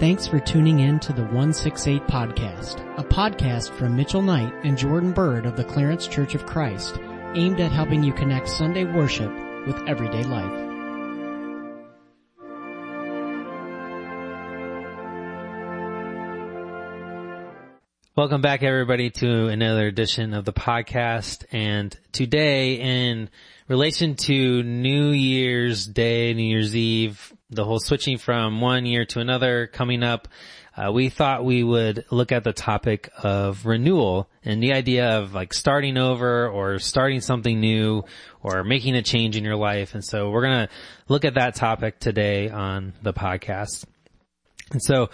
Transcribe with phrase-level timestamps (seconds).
[0.00, 5.12] Thanks for tuning in to the 168 Podcast, a podcast from Mitchell Knight and Jordan
[5.12, 6.98] Bird of the Clarence Church of Christ,
[7.34, 9.30] aimed at helping you connect Sunday worship
[9.66, 10.69] with everyday life.
[18.20, 21.46] Welcome back everybody to another edition of the podcast.
[21.52, 23.30] And today in
[23.66, 29.20] relation to New Year's Day, New Year's Eve, the whole switching from one year to
[29.20, 30.28] another coming up,
[30.76, 35.32] uh, we thought we would look at the topic of renewal and the idea of
[35.32, 38.04] like starting over or starting something new
[38.42, 39.94] or making a change in your life.
[39.94, 40.72] And so we're going to
[41.08, 43.86] look at that topic today on the podcast.
[44.72, 45.08] And so,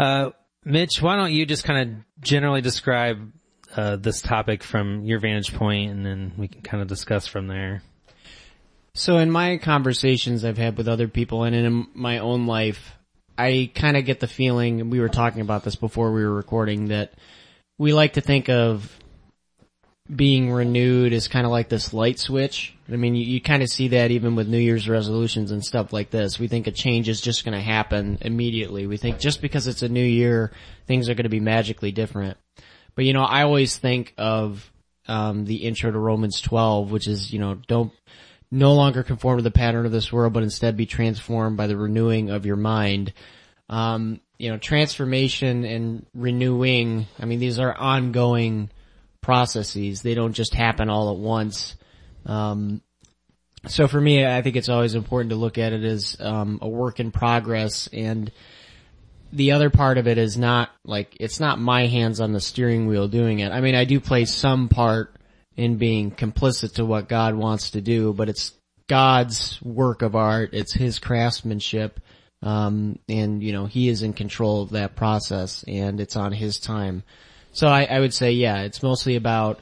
[0.00, 0.30] uh,
[0.64, 3.32] Mitch, why don't you just kind of generally describe
[3.76, 7.46] uh, this topic from your vantage point, and then we can kind of discuss from
[7.46, 7.82] there.
[8.94, 12.94] So, in my conversations I've had with other people, and in my own life,
[13.38, 16.34] I kind of get the feeling, and we were talking about this before we were
[16.34, 17.14] recording, that
[17.78, 18.94] we like to think of
[20.14, 22.74] being renewed is kind of like this light switch.
[22.90, 25.92] I mean, you, you kind of see that even with New Year's resolutions and stuff
[25.92, 26.38] like this.
[26.38, 28.86] We think a change is just going to happen immediately.
[28.86, 30.50] We think just because it's a new year,
[30.86, 32.38] things are going to be magically different.
[32.94, 34.70] But you know, I always think of
[35.06, 37.92] um, the intro to Romans 12, which is you know, don't
[38.50, 41.76] no longer conform to the pattern of this world, but instead be transformed by the
[41.76, 43.12] renewing of your mind.
[43.68, 47.06] Um, you know, transformation and renewing.
[47.20, 48.70] I mean, these are ongoing
[49.20, 50.02] processes.
[50.02, 51.76] They don't just happen all at once.
[52.26, 52.82] Um,
[53.66, 56.68] so for me, I think it's always important to look at it as um, a
[56.68, 58.32] work in progress and
[59.32, 62.86] the other part of it is not like it's not my hands on the steering
[62.86, 63.52] wheel doing it.
[63.52, 65.14] I mean, I do play some part
[65.56, 68.52] in being complicit to what God wants to do, but it's
[68.88, 70.50] God's work of art.
[70.52, 72.00] It's His craftsmanship.
[72.42, 76.58] Um, and you know, He is in control of that process and it's on His
[76.58, 77.04] time.
[77.52, 79.60] So I, I would say, yeah, it's mostly about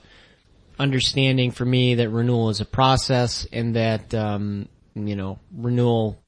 [0.78, 6.22] understanding for me that renewal is a process and that, um, you know, renewal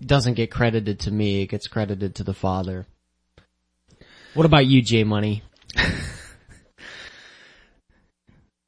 [0.00, 2.86] doesn't get credited to me, it gets credited to the Father.
[4.34, 5.42] What about you, J Money?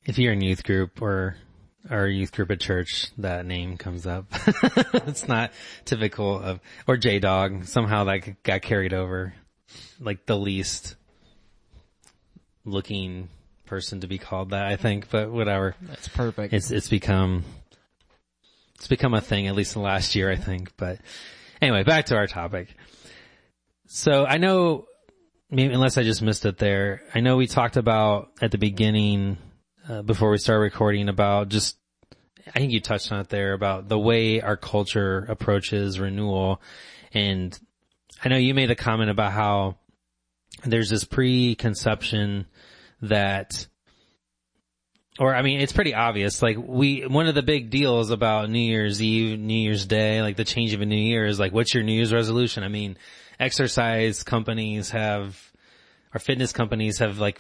[0.05, 1.37] if you're in youth group or
[1.89, 4.27] our youth group at church, that name comes up.
[4.95, 5.53] it's not
[5.85, 7.67] typical of, or J Dog.
[7.67, 9.35] Somehow that got carried over.
[10.01, 10.97] Like the least
[12.65, 13.29] looking
[13.67, 15.77] person to be called that, I think, but whatever.
[15.83, 16.53] That's perfect.
[16.53, 17.45] It's, it's become,
[18.75, 20.99] it's become a thing, at least in the last year, I think, but
[21.63, 22.75] anyway, back to our topic.
[23.87, 24.87] So I know,
[25.51, 29.39] maybe, unless I just missed it there, I know we talked about at the beginning,
[29.89, 31.77] uh, before we started recording about just,
[32.55, 36.61] I think you touched on it there about the way our culture approaches renewal.
[37.13, 37.59] And
[38.25, 39.77] I know you made a comment about how
[40.65, 42.47] there's this preconception
[43.03, 43.67] that
[45.21, 46.41] or I mean, it's pretty obvious.
[46.41, 50.37] Like we, one of the big deals about New Year's Eve, New Year's Day, like
[50.37, 52.65] the change of a new year is like, what's your New Year's resolution?
[52.65, 52.97] I mean,
[53.39, 55.39] exercise companies have,
[56.15, 57.39] or fitness companies have like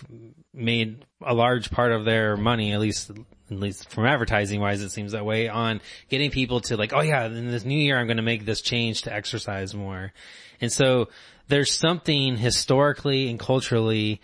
[0.52, 4.90] made a large part of their money, at least, at least from advertising wise, it
[4.90, 5.80] seems that way on
[6.10, 8.60] getting people to like, oh yeah, in this new year, I'm going to make this
[8.60, 10.12] change to exercise more.
[10.60, 11.08] And so
[11.50, 14.20] there's something historically and culturally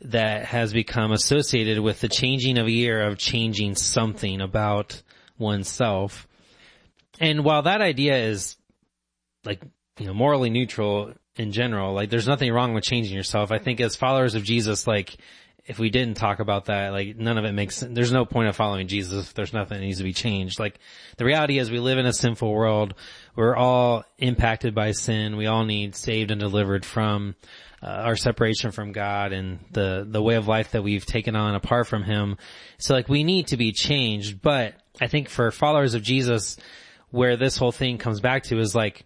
[0.00, 5.02] that has become associated with the changing of a year of changing something about
[5.38, 6.26] oneself.
[7.20, 8.56] And while that idea is
[9.44, 9.62] like,
[9.98, 13.52] you know, morally neutral in general, like there's nothing wrong with changing yourself.
[13.52, 15.16] I think as followers of Jesus, like
[15.66, 17.94] if we didn't talk about that, like none of it makes sense.
[17.94, 20.58] There's no point of following Jesus if there's nothing that needs to be changed.
[20.58, 20.78] Like
[21.16, 22.94] the reality is we live in a sinful world.
[23.36, 25.36] We're all impacted by sin.
[25.36, 27.34] We all need saved and delivered from
[27.82, 31.54] uh, our separation from God and the the way of life that we've taken on
[31.54, 32.36] apart from Him.
[32.78, 36.56] So like we need to be changed, but I think for followers of Jesus,
[37.10, 39.04] where this whole thing comes back to is like,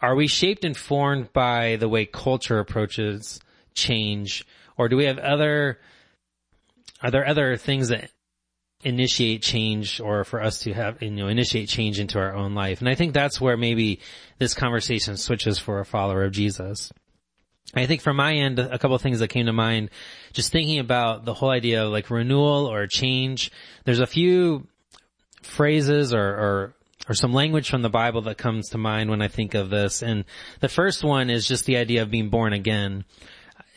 [0.00, 3.40] are we shaped and formed by the way culture approaches
[3.74, 4.46] change,
[4.76, 5.80] or do we have other?
[7.02, 8.10] Are there other things that
[8.84, 12.80] initiate change or for us to have, you know, initiate change into our own life.
[12.80, 14.00] And I think that's where maybe
[14.38, 16.92] this conversation switches for a follower of Jesus.
[17.74, 19.90] I think from my end, a couple of things that came to mind,
[20.32, 23.50] just thinking about the whole idea of like renewal or change.
[23.84, 24.68] There's a few
[25.42, 26.74] phrases or, or,
[27.08, 30.02] or some language from the Bible that comes to mind when I think of this.
[30.02, 30.24] And
[30.60, 33.04] the first one is just the idea of being born again.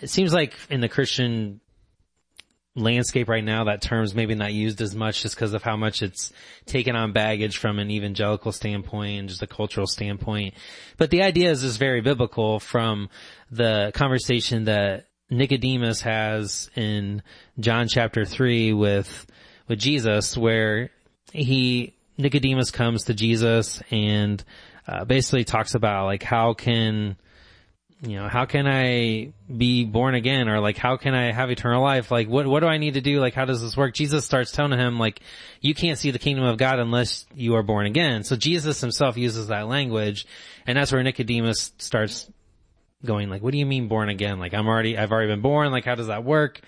[0.01, 1.61] It seems like in the Christian
[2.77, 6.01] landscape right now, that term's maybe not used as much just because of how much
[6.01, 6.31] it's
[6.65, 10.53] taken on baggage from an evangelical standpoint and just a cultural standpoint.
[10.97, 13.09] But the idea is, is very biblical from
[13.51, 17.23] the conversation that Nicodemus has in
[17.59, 19.25] John chapter three with,
[19.67, 20.91] with Jesus where
[21.33, 24.43] he, Nicodemus comes to Jesus and
[24.87, 27.17] uh, basically talks about like how can,
[28.01, 31.81] you know, how can I be born again or like how can I have eternal
[31.81, 32.11] life?
[32.11, 33.19] Like what, what do I need to do?
[33.19, 33.95] Like how does this work?
[33.95, 35.19] Jesus starts telling him like
[35.61, 38.23] you can't see the kingdom of God unless you are born again.
[38.23, 40.27] So Jesus himself uses that language
[40.67, 42.29] and that's where Nicodemus starts
[43.03, 44.39] going like, what do you mean born again?
[44.39, 45.71] Like I'm already, I've already been born.
[45.71, 46.61] Like how does that work?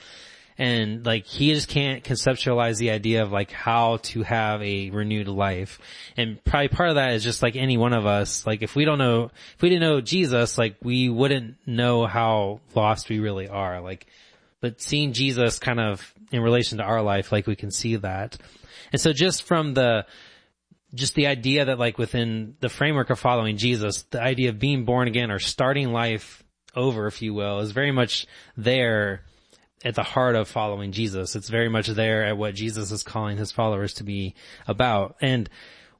[0.59, 5.29] And like he just can't conceptualize the idea of like how to have a renewed
[5.29, 5.79] life.
[6.17, 8.83] And probably part of that is just like any one of us, like if we
[8.83, 13.47] don't know, if we didn't know Jesus, like we wouldn't know how lost we really
[13.47, 13.79] are.
[13.79, 14.05] Like,
[14.59, 18.37] but seeing Jesus kind of in relation to our life, like we can see that.
[18.91, 20.05] And so just from the,
[20.93, 24.83] just the idea that like within the framework of following Jesus, the idea of being
[24.83, 26.43] born again or starting life
[26.75, 28.27] over, if you will, is very much
[28.57, 29.21] there
[29.83, 31.35] at the heart of following Jesus.
[31.35, 34.35] It's very much there at what Jesus is calling his followers to be
[34.67, 35.15] about.
[35.21, 35.49] And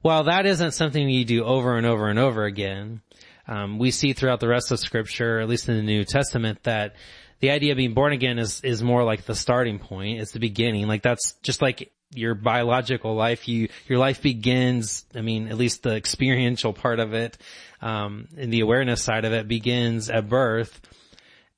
[0.02, 3.00] while that isn't something you do over and over and over again,
[3.48, 6.94] um, we see throughout the rest of scripture, at least in the New Testament, that
[7.40, 10.20] the idea of being born again is, is more like the starting point.
[10.20, 10.86] It's the beginning.
[10.86, 13.48] Like that's just like your biological life.
[13.48, 17.38] You, your life begins, I mean, at least the experiential part of it,
[17.80, 20.80] um, and the awareness side of it begins at birth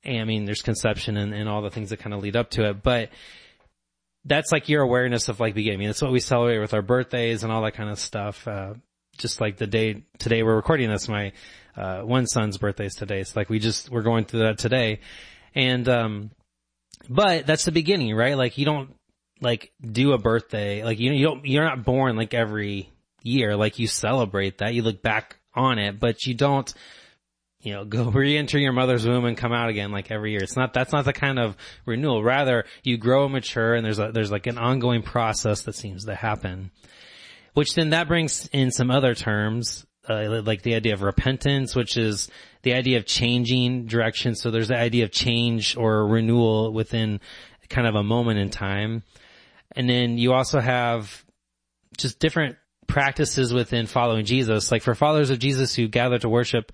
[0.05, 2.69] I mean, there's conception and, and all the things that kind of lead up to
[2.69, 3.09] it, but
[4.25, 5.77] that's like your awareness of like beginning.
[5.77, 8.47] I mean, that's what we celebrate with our birthdays and all that kind of stuff.
[8.47, 8.73] Uh,
[9.17, 11.33] just like the day today we're recording this, my,
[11.75, 13.19] uh, one son's birthday is today.
[13.19, 14.99] It's like we just, we're going through that today.
[15.55, 16.31] And, um,
[17.09, 18.37] but that's the beginning, right?
[18.37, 18.93] Like you don't
[19.41, 22.89] like do a birthday, like you, you don't, you're not born like every
[23.23, 23.55] year.
[23.55, 26.73] Like you celebrate that, you look back on it, but you don't,
[27.63, 30.43] you know, go re-enter your mother's womb and come out again like every year.
[30.43, 32.23] It's not, that's not the kind of renewal.
[32.23, 36.05] Rather, you grow and mature and there's a, there's like an ongoing process that seems
[36.05, 36.71] to happen.
[37.53, 41.97] Which then that brings in some other terms, uh, like the idea of repentance, which
[41.97, 42.29] is
[42.63, 44.35] the idea of changing direction.
[44.35, 47.19] So there's the idea of change or renewal within
[47.69, 49.03] kind of a moment in time.
[49.75, 51.23] And then you also have
[51.97, 52.57] just different
[52.87, 54.71] practices within following Jesus.
[54.71, 56.71] Like for followers of Jesus who gather to worship,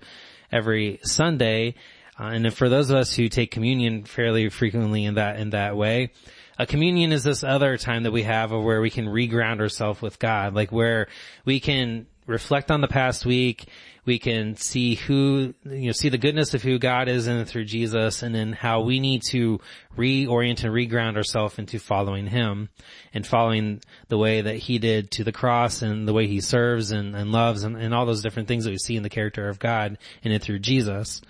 [0.52, 1.74] every Sunday.
[2.18, 5.76] Uh, and for those of us who take communion fairly frequently in that, in that
[5.76, 6.10] way,
[6.58, 10.02] a communion is this other time that we have of where we can reground ourselves
[10.02, 11.08] with God, like where
[11.46, 13.66] we can reflect on the past week.
[14.04, 17.66] We can see who, you know, see the goodness of who God is in through
[17.66, 19.60] Jesus and then how we need to
[19.96, 22.70] reorient and reground ourselves into following Him
[23.12, 26.90] and following the way that He did to the cross and the way He serves
[26.90, 29.48] and, and loves and, and all those different things that we see in the character
[29.48, 31.20] of God in it through Jesus.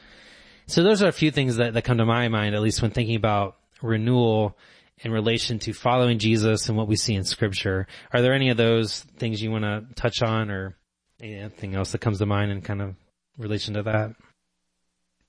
[0.67, 2.93] So those are a few things that, that come to my mind, at least when
[2.93, 4.57] thinking about renewal
[5.03, 7.87] in relation to following Jesus and what we see in scripture.
[8.13, 10.77] Are there any of those things you want to touch on or
[11.23, 12.95] anything else that comes to mind in kind of
[13.39, 14.15] relation to that?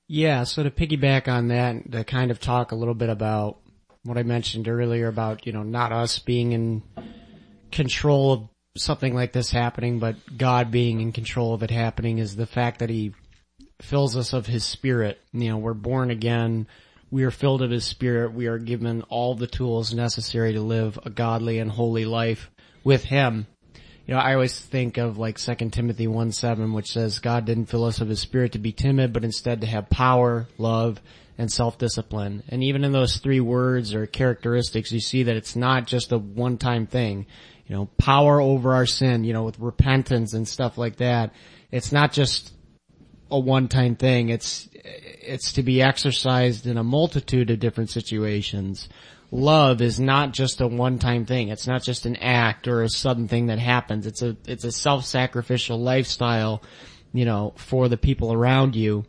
[0.07, 3.59] Yeah, so to piggyback on that, to kind of talk a little bit about
[4.03, 6.83] what I mentioned earlier about, you know, not us being in
[7.71, 12.35] control of something like this happening, but God being in control of it happening is
[12.35, 13.13] the fact that He
[13.81, 15.19] fills us of His Spirit.
[15.31, 16.68] You know, we're born again.
[17.09, 18.33] We are filled of His Spirit.
[18.33, 22.49] We are given all the tools necessary to live a godly and holy life
[22.83, 23.47] with Him
[24.11, 27.68] you know, I always think of like Second Timothy 1 7, which says, God didn't
[27.68, 30.99] fill us of his spirit to be timid, but instead to have power, love,
[31.37, 32.44] and self-discipline.
[32.49, 36.18] And even in those three words or characteristics, you see that it's not just a
[36.18, 37.25] one-time thing.
[37.68, 41.33] You know, power over our sin, you know, with repentance and stuff like that.
[41.71, 42.51] It's not just
[43.30, 44.27] a one-time thing.
[44.27, 48.89] It's, it's to be exercised in a multitude of different situations
[49.31, 51.47] love is not just a one-time thing.
[51.47, 54.06] It's not just an act or a sudden thing that happens.
[54.06, 56.61] It's a, it's a self-sacrificial lifestyle,
[57.14, 59.06] you know, for the people around you.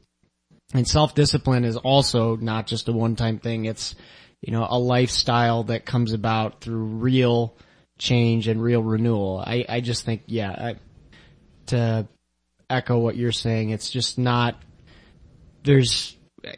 [0.73, 3.65] And self-discipline is also not just a one-time thing.
[3.65, 3.95] It's,
[4.41, 7.57] you know, a lifestyle that comes about through real
[7.99, 9.43] change and real renewal.
[9.45, 10.77] I, I just think, yeah, I,
[11.67, 12.09] to
[12.71, 14.61] echo what you're saying, it's just not,
[15.63, 16.17] there's,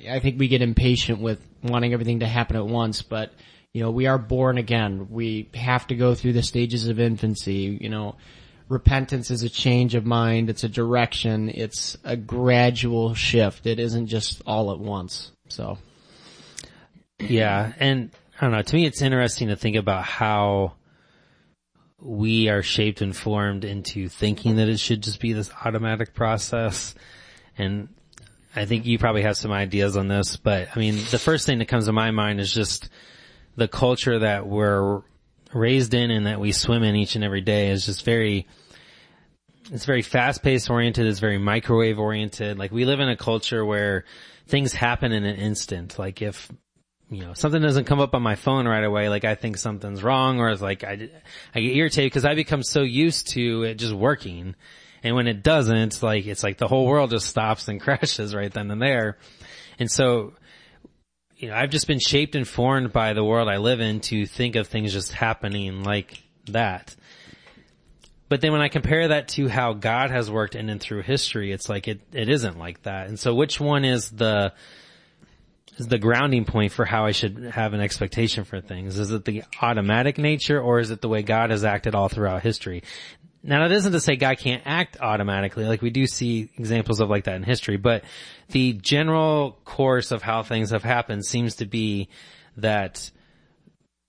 [0.09, 3.33] I think we get impatient with wanting everything to happen at once, but
[3.75, 5.09] you know, we are born again.
[5.11, 7.77] We have to go through the stages of infancy.
[7.81, 8.15] You know,
[8.69, 10.49] repentance is a change of mind.
[10.49, 11.51] It's a direction.
[11.51, 13.67] It's a gradual shift.
[13.67, 15.33] It isn't just all at once.
[15.49, 15.79] So.
[17.19, 17.73] Yeah.
[17.81, 18.63] And I don't know.
[18.63, 20.75] To me, it's interesting to think about how
[22.01, 26.95] we are shaped and formed into thinking that it should just be this automatic process.
[27.59, 27.89] And
[28.55, 31.59] I think you probably have some ideas on this, but I mean, the first thing
[31.59, 32.89] that comes to my mind is just
[33.57, 35.03] the culture that we're
[35.53, 38.47] raised in and that we swim in each and every day is just very,
[39.71, 41.07] it's very fast paced oriented.
[41.07, 42.59] It's very microwave oriented.
[42.59, 44.05] Like we live in a culture where
[44.47, 45.99] things happen in an instant.
[45.99, 46.51] Like if,
[47.11, 50.03] you know, something doesn't come up on my phone right away, like I think something's
[50.03, 51.11] wrong or it's like I,
[51.55, 54.57] I get irritated because I become so used to it just working.
[55.05, 58.51] And when it doesn't, like, it's like the whole world just stops and crashes right
[58.51, 59.19] then and there.
[59.79, 60.33] And so,
[61.37, 64.27] you know, I've just been shaped and formed by the world I live in to
[64.27, 66.95] think of things just happening like that.
[68.29, 71.53] But then when I compare that to how God has worked in and through history,
[71.53, 73.09] it's like it, it isn't like that.
[73.09, 74.53] And so which one is the,
[75.77, 78.99] is the grounding point for how I should have an expectation for things?
[78.99, 82.43] Is it the automatic nature or is it the way God has acted all throughout
[82.43, 82.83] history?
[83.47, 87.11] Now that isn't to say God can't act automatically, like we do see examples of
[87.11, 88.05] like that in history, but
[88.49, 92.09] the general course of how things have happened seems to be
[92.57, 93.11] that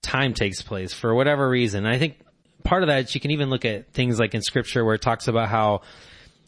[0.02, 1.84] time takes place for whatever reason.
[1.84, 2.18] And I think
[2.64, 5.28] part of that, you can even look at things like in scripture where it talks
[5.28, 5.82] about how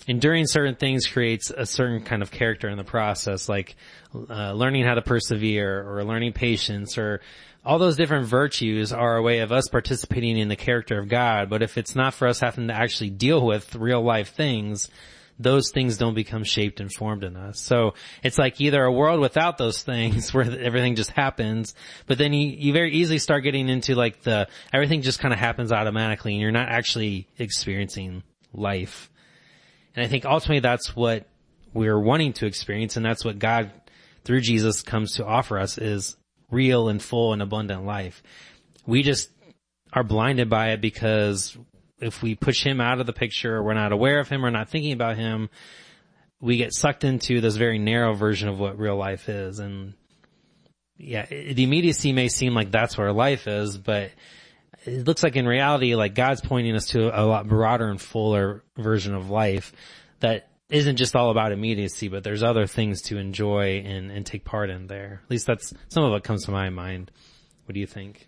[0.06, 3.76] enduring certain things creates a certain kind of character in the process, like
[4.14, 7.20] uh, learning how to persevere or learning patience or
[7.68, 11.50] all those different virtues are a way of us participating in the character of God.
[11.50, 14.88] But if it's not for us having to actually deal with real life things,
[15.38, 17.60] those things don't become shaped and formed in us.
[17.60, 21.74] So it's like either a world without those things where everything just happens,
[22.06, 25.38] but then you, you very easily start getting into like the, everything just kind of
[25.38, 28.22] happens automatically and you're not actually experiencing
[28.54, 29.10] life.
[29.94, 31.26] And I think ultimately that's what
[31.74, 33.70] we're wanting to experience and that's what God
[34.24, 36.16] through Jesus comes to offer us is
[36.50, 38.22] real and full and abundant life.
[38.86, 39.30] We just
[39.92, 41.56] are blinded by it because
[42.00, 44.68] if we push him out of the picture, we're not aware of him, we're not
[44.68, 45.50] thinking about him,
[46.40, 49.58] we get sucked into this very narrow version of what real life is.
[49.58, 49.94] And
[50.96, 54.10] yeah, the immediacy may seem like that's where life is, but
[54.84, 58.62] it looks like in reality, like God's pointing us to a lot broader and fuller
[58.76, 59.72] version of life
[60.20, 64.44] that isn't just all about immediacy, but there's other things to enjoy and, and take
[64.44, 65.20] part in there.
[65.24, 67.10] At least that's some of what comes to my mind.
[67.64, 68.26] What do you think?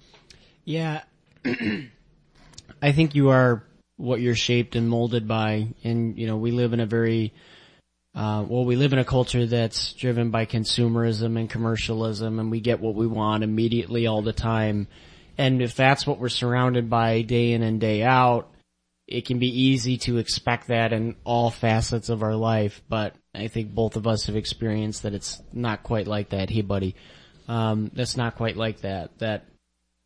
[0.64, 1.02] Yeah.
[2.82, 3.64] I think you are
[3.96, 5.68] what you're shaped and molded by.
[5.84, 7.34] And, you know, we live in a very,
[8.14, 12.60] uh, well, we live in a culture that's driven by consumerism and commercialism and we
[12.60, 14.88] get what we want immediately all the time.
[15.36, 18.50] And if that's what we're surrounded by day in and day out,
[19.10, 23.48] it can be easy to expect that in all facets of our life, but I
[23.48, 26.48] think both of us have experienced that it's not quite like that.
[26.48, 26.94] Hey buddy,
[27.48, 29.18] um, that's not quite like that.
[29.18, 29.46] That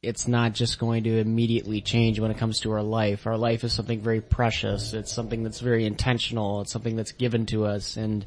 [0.03, 3.27] it's not just going to immediately change when it comes to our life.
[3.27, 4.95] Our life is something very precious.
[4.95, 6.63] It's something that's very intentional.
[6.63, 8.25] It's something that's given to us and,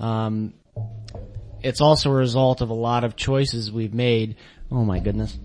[0.00, 0.52] um,
[1.60, 4.36] it's also a result of a lot of choices we've made.
[4.70, 5.38] Oh my goodness.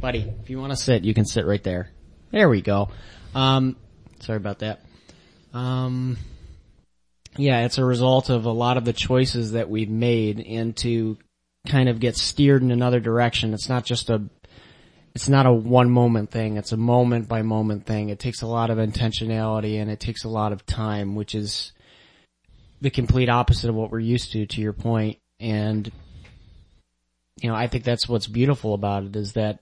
[0.00, 1.90] Buddy, if you want to sit, you can sit right there.
[2.30, 2.88] There we go.
[3.34, 3.76] Um,
[4.20, 4.80] sorry about that.
[5.52, 6.18] Um,
[7.36, 11.18] yeah, it's a result of a lot of the choices that we've made and to
[11.68, 13.54] kind of get steered in another direction.
[13.54, 14.22] It's not just a,
[15.14, 16.56] it's not a one moment thing.
[16.56, 18.08] It's a moment by moment thing.
[18.08, 21.72] It takes a lot of intentionality and it takes a lot of time, which is
[22.80, 25.18] the complete opposite of what we're used to, to your point.
[25.40, 25.90] And,
[27.40, 29.60] you know, I think that's what's beautiful about it is that,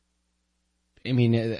[1.06, 1.58] I mean,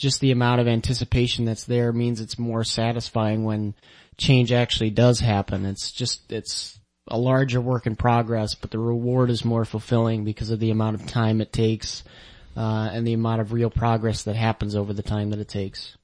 [0.00, 3.74] just the amount of anticipation that's there means it's more satisfying when
[4.16, 5.64] change actually does happen.
[5.64, 10.50] It's just, it's a larger work in progress, but the reward is more fulfilling because
[10.50, 12.02] of the amount of time it takes,
[12.56, 15.96] uh, and the amount of real progress that happens over the time that it takes.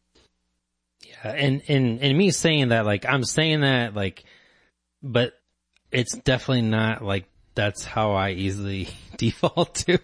[1.05, 4.25] Yeah, and, and, and me saying that, like, I'm saying that, like,
[5.03, 5.35] but
[5.91, 7.27] it's definitely not like
[7.57, 9.99] that's how I easily default to.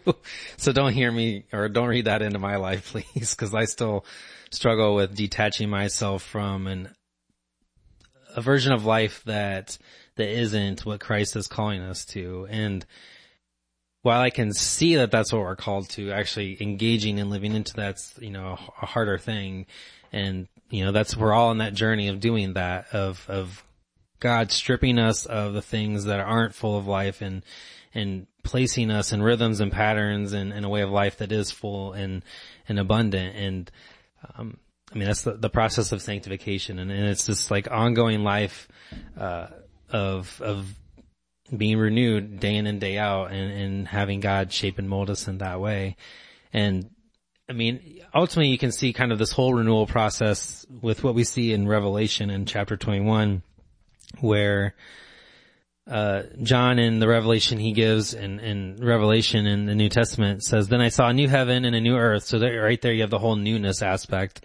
[0.57, 4.05] So don't hear me or don't read that into my life, please, because I still
[4.51, 6.89] struggle with detaching myself from an
[8.35, 9.77] a version of life that
[10.17, 12.47] that isn't what Christ is calling us to.
[12.51, 12.85] And
[14.01, 17.75] while I can see that that's what we're called to, actually engaging and living into
[17.75, 19.67] that's you know a harder thing,
[20.13, 23.63] and you know that's we're all on that journey of doing that of of
[24.23, 27.43] God stripping us of the things that aren't full of life and,
[27.93, 31.51] and placing us in rhythms and patterns and in a way of life that is
[31.51, 32.25] full and,
[32.69, 33.35] and abundant.
[33.37, 33.71] And,
[34.39, 34.59] um,
[34.93, 38.69] I mean, that's the, the process of sanctification and, and it's this like ongoing life,
[39.19, 39.49] uh,
[39.91, 40.73] of, of
[41.55, 45.27] being renewed day in and day out and, and having God shape and mold us
[45.27, 45.97] in that way.
[46.53, 46.91] And
[47.51, 51.25] I mean, ultimately you can see kind of this whole renewal process with what we
[51.25, 53.43] see in Revelation in chapter 21
[54.21, 54.75] where
[55.91, 60.69] uh, John in the revelation he gives in, in Revelation in the New Testament says,
[60.69, 62.25] then I saw a new heaven and a new earth.
[62.25, 64.45] So right there you have the whole newness aspect.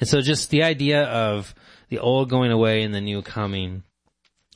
[0.00, 1.54] And so just the idea of
[1.88, 3.82] the old going away and the new coming.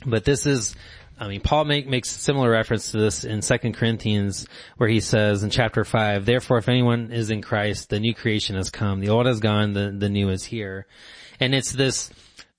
[0.05, 0.75] But this is
[1.23, 4.45] I mean, Paul make, makes similar reference to this in 2 Corinthians
[4.77, 8.57] where he says in chapter 5, therefore if anyone is in Christ, the new creation
[8.57, 8.99] has come.
[8.99, 10.87] The old has gone, the, the new is here.
[11.39, 12.11] And it's this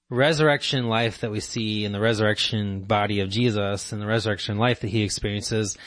[0.10, 4.80] resurrection life that we see in the resurrection body of Jesus and the resurrection life
[4.80, 5.78] that he experiences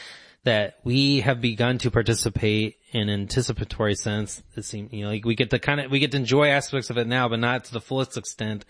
[0.47, 4.45] that we have begun to participate in anticipatory sense.
[4.55, 6.89] It seems, you know, like we get to kind of, we get to enjoy aspects
[6.89, 8.65] of it now, but not to the fullest extent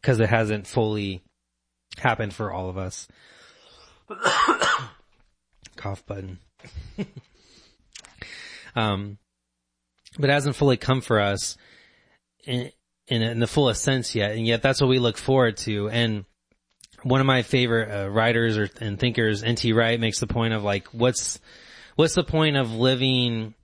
[0.00, 1.22] because it hasn't fully
[1.96, 3.06] happened for all of us.
[5.76, 6.40] Cough button.
[8.74, 9.16] um,
[10.18, 11.56] but it hasn't fully come for us
[12.42, 12.72] in,
[13.06, 14.32] in, in, the fullest sense yet.
[14.32, 15.88] And yet that's what we look forward to.
[15.88, 16.24] And
[17.02, 19.72] one of my favorite uh, writers or, and thinkers, N.T.
[19.72, 21.40] Wright makes the point of like, what's,
[21.96, 23.54] what's the point of living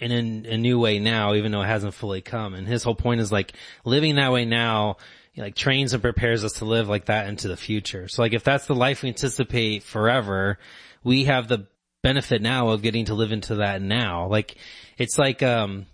[0.00, 2.54] in a, a new way now, even though it hasn't fully come?
[2.54, 3.52] And his whole point is like
[3.84, 4.96] living that way now
[5.36, 8.08] like trains and prepares us to live like that into the future.
[8.08, 10.58] So like if that's the life we anticipate forever,
[11.02, 11.66] we have the
[12.02, 14.26] benefit now of getting to live into that now.
[14.26, 14.56] Like
[14.98, 15.86] it's like um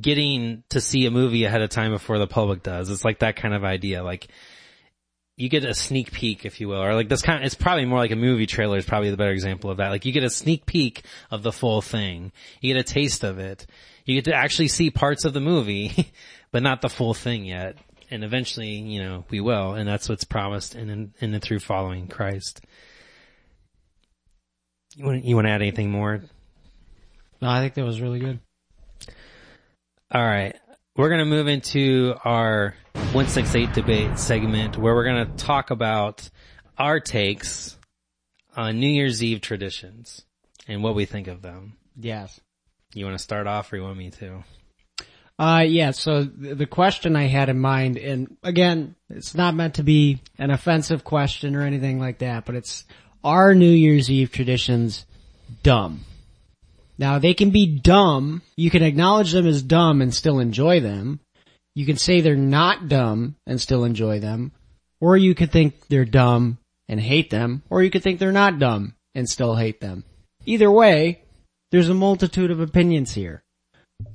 [0.00, 2.90] getting to see a movie ahead of time before the public does.
[2.90, 4.02] It's like that kind of idea.
[4.02, 4.28] Like
[5.36, 7.84] you get a sneak peek, if you will, or like this kind of, it's probably
[7.84, 9.90] more like a movie trailer is probably the better example of that.
[9.90, 12.32] Like you get a sneak peek of the full thing.
[12.60, 13.66] You get a taste of it.
[14.04, 16.12] You get to actually see parts of the movie,
[16.52, 17.76] but not the full thing yet
[18.10, 22.08] and eventually, you know, we will, and that's what's promised in in, in through following
[22.08, 22.60] Christ.
[24.94, 26.22] You want you want to add anything more?
[27.42, 28.40] No, I think that was really good.
[30.10, 30.56] All right,
[30.96, 32.74] we're gonna move into our
[33.12, 36.28] one six eight debate segment where we're gonna talk about
[36.78, 37.76] our takes
[38.56, 40.24] on New Year's Eve traditions
[40.66, 41.76] and what we think of them.
[41.98, 42.40] Yes.
[42.94, 44.44] You want to start off, or you want me to?
[45.38, 49.82] Uh, yeah, so the question I had in mind, and again, it's not meant to
[49.82, 52.84] be an offensive question or anything like that, but it's,
[53.22, 55.04] are New Year's Eve traditions
[55.62, 56.04] dumb?
[56.98, 61.20] Now they can be dumb, you can acknowledge them as dumb and still enjoy them.
[61.74, 64.52] You can say they're not dumb and still enjoy them,
[65.00, 68.58] or you could think they're dumb and hate them, or you could think they're not
[68.58, 70.04] dumb and still hate them.
[70.46, 71.20] Either way,
[71.70, 73.42] there's a multitude of opinions here.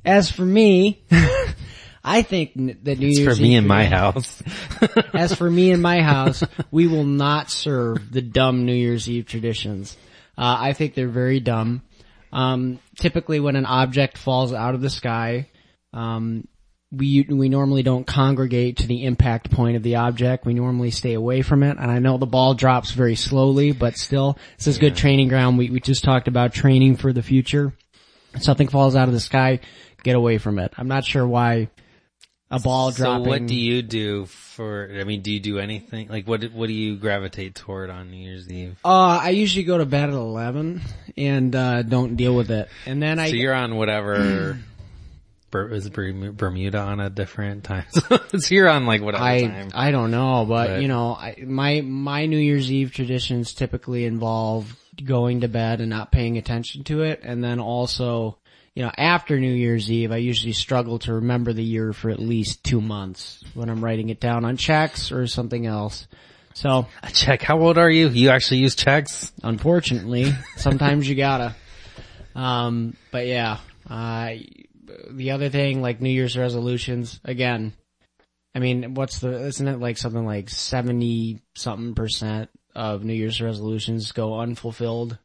[0.05, 1.03] As for me,
[2.03, 4.41] I think that New it's Year's for me Eve in my house.
[5.13, 9.25] as for me in my house, we will not serve the dumb New Year's Eve
[9.25, 9.95] traditions.
[10.37, 11.83] Uh, I think they're very dumb.
[12.31, 15.49] Um, typically when an object falls out of the sky,
[15.93, 16.47] um,
[16.91, 20.45] we, we normally don't congregate to the impact point of the object.
[20.45, 21.77] We normally stay away from it.
[21.79, 25.57] And I know the ball drops very slowly, but still, this is good training ground.
[25.57, 27.73] We, we just talked about training for the future
[28.39, 29.59] something falls out of the sky,
[30.03, 30.73] get away from it.
[30.77, 31.69] I'm not sure why
[32.51, 33.27] a ball so dropping.
[33.27, 36.09] what do you do for, I mean, do you do anything?
[36.09, 38.77] Like what, what do you gravitate toward on New Year's Eve?
[38.83, 40.81] Uh, I usually go to bed at 11
[41.17, 42.69] and, uh, don't deal with it.
[42.85, 43.29] And then I.
[43.29, 44.59] So you're on whatever,
[45.53, 47.85] is Bermuda on a different time?
[47.91, 49.71] so you're on like whatever I, time.
[49.73, 54.05] I don't know, but, But- you know, I, my, my New Year's Eve traditions typically
[54.05, 57.21] involve going to bed and not paying attention to it.
[57.23, 58.37] And then also,
[58.75, 62.19] you know, after New Year's Eve, I usually struggle to remember the year for at
[62.19, 66.07] least two months when I'm writing it down on checks or something else.
[66.53, 67.41] So, A check.
[67.41, 68.09] How old are you?
[68.09, 69.31] You actually use checks?
[69.43, 71.55] unfortunately, sometimes you gotta.
[72.35, 73.57] Um, but yeah,
[73.89, 74.31] uh,
[75.09, 77.73] the other thing, like New Year's resolutions, again,
[78.53, 83.41] I mean, what's the, isn't it like something like 70 something percent of New Year's
[83.41, 85.17] resolutions go unfulfilled?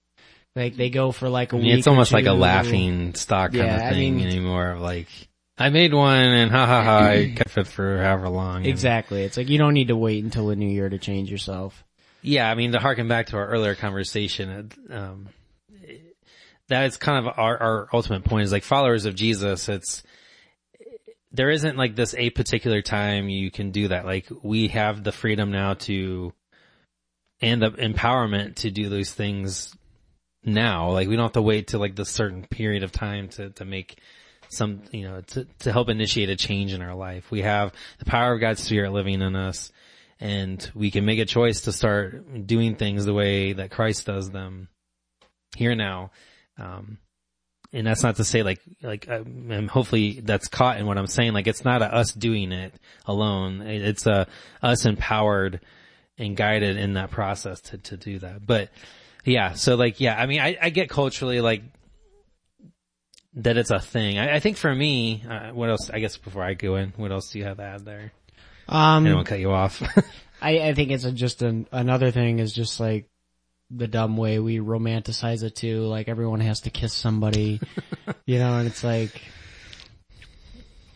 [0.57, 1.79] Like they go for like a I mean, week.
[1.79, 5.07] it's almost like a laughing stock kind Yeah, of I thing mean- anymore of like,
[5.59, 8.65] I made one and ha ha ha, I kept it for however long.
[8.67, 9.23] Exactly.
[9.23, 11.85] It's like you don't need to wait until the new year to change yourself.
[12.23, 15.29] yeah, I mean, to harken back to our earlier conversation, um,
[16.69, 19.69] that is kind of our, our ultimate point is like followers of Jesus.
[19.69, 20.03] It's,
[21.33, 24.05] there isn't like this a particular time you can do that.
[24.07, 26.33] Like we have the freedom now to,
[27.41, 29.75] and the empowerment to do those things
[30.47, 30.91] now.
[30.91, 33.65] Like we don't have to wait till like the certain period of time to, to
[33.65, 34.01] make
[34.49, 37.31] some, you know, to, to help initiate a change in our life.
[37.31, 39.73] We have the power of God's spirit living in us
[40.21, 44.31] and we can make a choice to start doing things the way that Christ does
[44.31, 44.69] them
[45.57, 46.11] here now.
[46.59, 46.99] Um,
[47.73, 49.07] and that's not to say like, like,
[49.69, 51.35] hopefully that's caught in what I'm saying.
[51.35, 52.73] Like it's not us doing it
[53.05, 53.61] alone.
[53.63, 54.27] It's a
[54.63, 55.61] us empowered
[56.19, 58.47] and guided in that process to, to do that.
[58.47, 58.71] But
[59.27, 61.63] yeah, so like, yeah, I mean, I, I get culturally like
[63.35, 64.19] that it's a thing.
[64.19, 67.13] I, I think for me, uh, what else, I guess before I go in, what
[67.13, 68.13] else do you have to add there?
[68.69, 69.83] Um, I don't cut you off.
[70.41, 73.09] I, I think it's a, just an, another thing is just like
[73.71, 75.83] the dumb way we romanticize it too.
[75.83, 77.61] Like everyone has to kiss somebody,
[78.27, 79.23] you know, and it's like,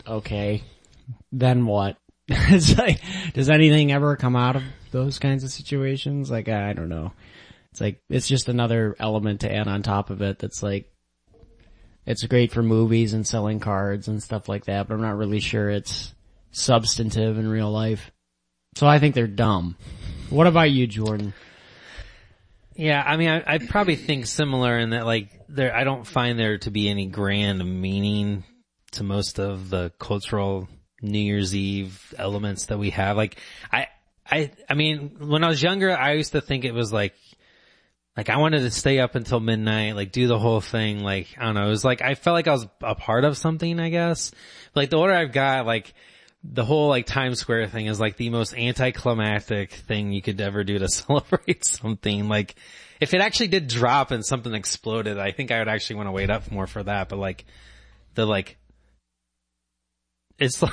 [0.07, 0.63] okay,
[1.33, 1.97] then what?
[2.29, 3.01] it's like,
[3.35, 4.63] does anything ever come out of
[4.93, 6.31] those kinds of situations?
[6.31, 7.13] Like, I don't know.
[7.73, 10.93] It's like, it's just another element to add on top of it that's like,
[12.07, 15.41] it's great for movies and selling cards and stuff like that, but I'm not really
[15.41, 16.13] sure it's
[16.51, 18.11] substantive in real life.
[18.75, 19.77] So I think they're dumb.
[20.31, 21.35] What about you, Jordan?
[22.75, 26.39] Yeah, I mean, I, I probably think similar in that like there, I don't find
[26.39, 28.45] there to be any grand meaning
[28.93, 30.69] to most of the cultural
[31.03, 33.17] New Year's Eve elements that we have.
[33.17, 33.37] Like,
[33.71, 33.89] I,
[34.29, 37.15] I, I mean, when I was younger, I used to think it was like,
[38.17, 41.01] like I wanted to stay up until midnight, like do the whole thing.
[41.01, 43.37] Like, I don't know, it was like, I felt like I was a part of
[43.37, 44.33] something, I guess.
[44.75, 45.95] Like the order I've got, like,
[46.43, 50.65] the whole like Times Square thing is like the most anticlimactic thing you could ever
[50.65, 52.29] do to celebrate something.
[52.29, 52.57] Like,
[53.01, 56.13] if it actually did drop and something exploded, I think I would actually want to
[56.13, 57.09] wait up more for that.
[57.09, 57.45] But like,
[58.15, 58.59] the like,
[60.39, 60.73] it's like,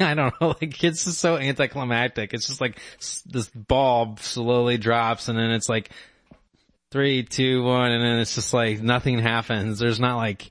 [0.00, 2.34] I don't know, like it's just so anticlimactic.
[2.34, 2.78] It's just like
[3.26, 5.90] this bulb slowly drops and then it's like
[6.94, 9.80] three, two, one, and then it's just like nothing happens.
[9.80, 10.48] There's not like,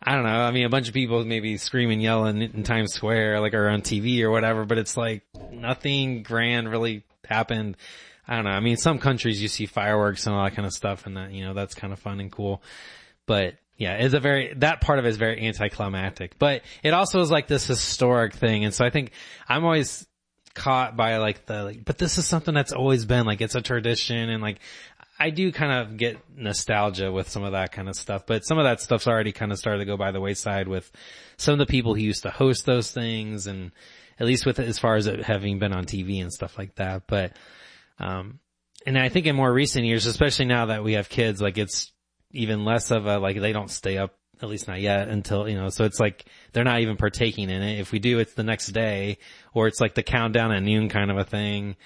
[0.00, 0.28] I don't know.
[0.28, 3.82] I mean, a bunch of people maybe screaming, yelling in Times Square, like or on
[3.82, 7.76] TV or whatever, but it's like nothing grand really happened.
[8.28, 8.52] I don't know.
[8.52, 11.32] I mean, some countries you see fireworks and all that kind of stuff and that,
[11.32, 12.62] you know, that's kind of fun and cool.
[13.26, 17.20] But yeah, it's a very, that part of it is very anticlimactic, but it also
[17.22, 18.64] is like this historic thing.
[18.64, 19.10] And so I think
[19.48, 20.06] I'm always
[20.54, 23.60] caught by like the, like, but this is something that's always been like, it's a
[23.60, 24.60] tradition and like,
[25.18, 28.58] I do kind of get nostalgia with some of that kind of stuff, but some
[28.58, 30.90] of that stuff's already kind of started to go by the wayside with
[31.38, 33.72] some of the people who used to host those things and
[34.18, 37.04] at least with as far as it having been on TV and stuff like that.
[37.06, 37.36] But,
[37.98, 38.40] um,
[38.86, 41.92] and I think in more recent years, especially now that we have kids, like it's
[42.32, 45.56] even less of a, like they don't stay up, at least not yet until, you
[45.56, 47.80] know, so it's like they're not even partaking in it.
[47.80, 49.16] If we do, it's the next day
[49.54, 51.76] or it's like the countdown at noon kind of a thing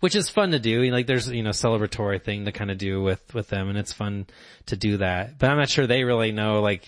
[0.00, 0.82] which is fun to do.
[0.90, 3.92] Like there's, you know, celebratory thing to kind of do with, with them and it's
[3.92, 4.26] fun
[4.66, 5.38] to do that.
[5.38, 6.84] But I'm not sure they really know, like,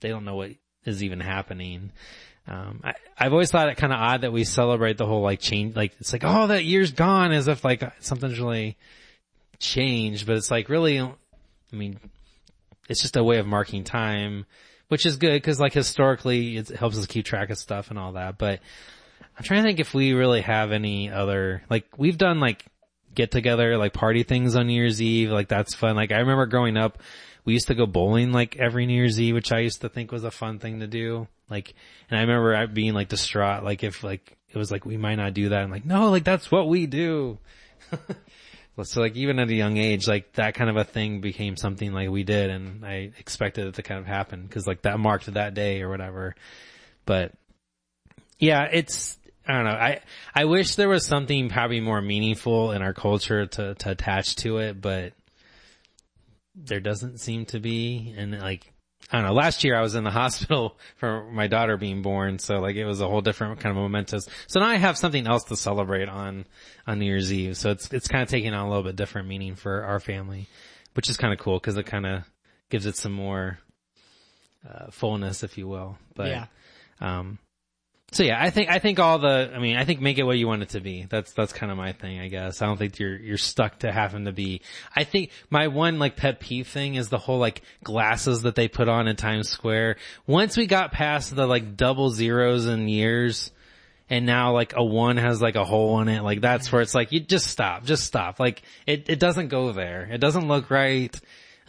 [0.00, 0.50] they don't know what
[0.84, 1.92] is even happening.
[2.48, 5.40] Um, I, I've always thought it kind of odd that we celebrate the whole like
[5.40, 8.76] change, like it's like, oh, that year's gone as if like something's really
[9.58, 11.12] changed, but it's like really, I
[11.70, 12.00] mean,
[12.88, 14.46] it's just a way of marking time,
[14.88, 18.12] which is good because like historically it helps us keep track of stuff and all
[18.12, 18.60] that, but
[19.40, 22.62] I'm trying to think if we really have any other, like we've done like
[23.14, 25.30] get together, like party things on New Year's Eve.
[25.30, 25.96] Like that's fun.
[25.96, 26.98] Like I remember growing up,
[27.46, 30.12] we used to go bowling like every New Year's Eve, which I used to think
[30.12, 31.26] was a fun thing to do.
[31.48, 31.72] Like,
[32.10, 35.32] and I remember being like distraught, like if like, it was like, we might not
[35.32, 35.62] do that.
[35.62, 37.38] I'm like, no, like that's what we do.
[38.82, 41.94] so like even at a young age, like that kind of a thing became something
[41.94, 45.32] like we did and I expected it to kind of happen because like that marked
[45.32, 46.34] that day or whatever.
[47.06, 47.32] But
[48.38, 49.70] yeah, it's, I don't know.
[49.70, 50.00] I,
[50.34, 54.58] I wish there was something probably more meaningful in our culture to, to attach to
[54.58, 55.12] it, but
[56.54, 58.14] there doesn't seem to be.
[58.16, 58.70] And like,
[59.10, 62.38] I don't know, last year I was in the hospital for my daughter being born,
[62.38, 64.28] so like it was a whole different kind of momentous.
[64.46, 66.44] So now I have something else to celebrate on,
[66.86, 67.56] on New Year's Eve.
[67.56, 70.48] So it's, it's kind of taking on a little bit different meaning for our family,
[70.94, 72.24] which is kind of cool because it kind of
[72.68, 73.58] gives it some more,
[74.68, 75.98] uh, fullness, if you will.
[76.14, 76.46] But, yeah.
[77.00, 77.38] um,
[78.12, 80.36] so yeah, I think, I think all the, I mean, I think make it what
[80.36, 81.06] you want it to be.
[81.08, 82.60] That's, that's kind of my thing, I guess.
[82.60, 84.62] I don't think you're, you're stuck to having to be,
[84.94, 88.68] I think my one like pet peeve thing is the whole like glasses that they
[88.68, 89.96] put on in Times Square.
[90.26, 93.50] Once we got past the like double zeros in years,
[94.10, 96.22] and now like a one has like a hole in it.
[96.22, 98.40] Like that's where it's like, you just stop, just stop.
[98.40, 100.08] Like it, it doesn't go there.
[100.10, 101.18] It doesn't look right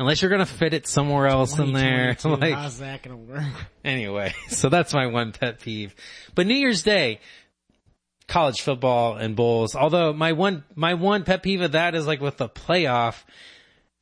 [0.02, 2.18] unless you're going to fit it somewhere else in there.
[2.26, 3.44] Like, how's that gonna work?
[3.86, 5.96] Anyway, so that's my one pet peeve.
[6.36, 7.20] But New Year's Day,
[8.28, 9.76] college football and bowls.
[9.76, 13.24] Although my one my one pet peeve of that is like with the playoff.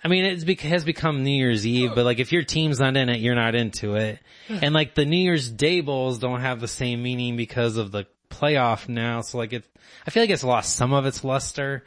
[0.03, 2.95] I mean, it bec- has become New Year's Eve, but like if your team's not
[2.95, 4.19] in it, you're not into it.
[4.47, 8.07] And like the New Year's Day bowls don't have the same meaning because of the
[8.29, 9.21] playoff now.
[9.21, 9.65] So like it,
[10.07, 11.83] I feel like it's lost some of its luster,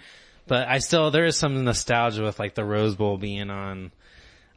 [0.47, 3.93] but I still, there is some nostalgia with like the Rose Bowl being on,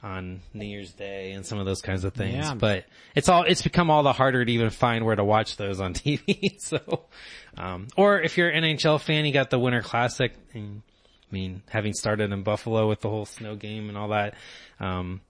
[0.06, 2.36] on New Year's Day and some of those kinds of things.
[2.36, 2.54] Yeah.
[2.54, 5.80] But it's all, it's become all the harder to even find where to watch those
[5.80, 6.62] on TV.
[6.62, 7.08] so,
[7.58, 10.32] um, or if you're an NHL fan, you got the Winter Classic.
[10.54, 10.84] And,
[11.30, 14.36] I mean, having started in Buffalo with the whole snow game and all that,
[14.80, 15.22] um,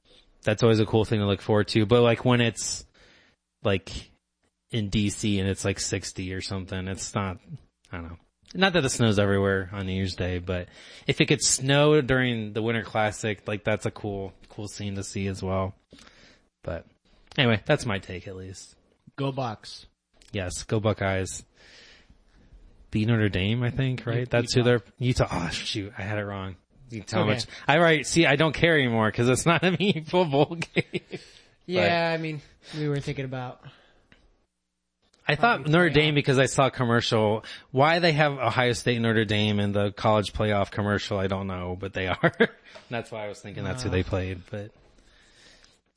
[0.43, 1.85] that's always a cool thing to look forward to.
[1.85, 2.85] But like when it's
[3.63, 4.11] like
[4.71, 7.37] in DC and it's like 60 or something, it's not,
[7.93, 8.17] I don't know.
[8.53, 10.67] Not that it snows everywhere on New Year's Day, but
[11.07, 15.03] if it could snow during the Winter Classic, like that's a cool, cool scene to
[15.03, 15.75] see as well.
[16.63, 16.85] But
[17.37, 18.75] anyway, that's my take at least.
[19.15, 19.85] Go Bucks.
[20.31, 21.43] Yes, go Buckeyes.
[22.91, 24.29] Beat Notre Dame, I think, right?
[24.29, 25.27] That's who they're, Utah.
[25.31, 26.55] Oh shoot, I had it wrong.
[26.89, 27.31] You tell Okay.
[27.31, 27.45] much.
[27.67, 31.01] I right, see, I don't care anymore because it's not a meaningful bowl game.
[31.65, 32.41] Yeah, I mean,
[32.77, 33.59] we were thinking about.
[35.27, 35.89] I thought Notre.
[35.89, 37.43] Dame because I saw a commercial.
[37.71, 41.75] Why they have Ohio State Notre Dame in the college playoff commercial, I don't know,
[41.79, 42.33] but they are.
[42.89, 44.41] that's why I was thinking that's who they played.
[44.51, 44.71] But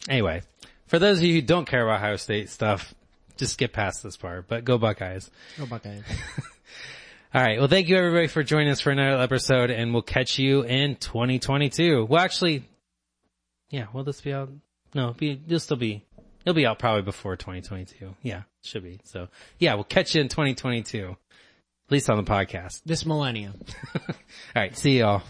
[0.08, 0.42] anyway,
[0.86, 2.94] for those of you who don't care about Ohio State stuff,
[3.36, 5.30] just skip past this part, but go Buckeyes.
[5.58, 6.02] Go Buckeyes.
[7.34, 7.58] All right.
[7.58, 10.96] Well, thank you everybody for joining us for another episode and we'll catch you in
[10.96, 12.06] 2022.
[12.06, 12.64] Well, actually,
[13.68, 14.48] yeah, will this be out?
[14.94, 16.04] No, be, it'll still be,
[16.48, 18.14] it'll be out probably before 2022.
[18.22, 19.00] Yeah, should be.
[19.04, 21.10] So yeah, we'll catch you in 2022.
[21.10, 22.80] At least on the podcast.
[22.86, 23.52] this millennium.
[23.94, 24.14] All
[24.56, 24.76] right.
[24.76, 25.22] See y'all.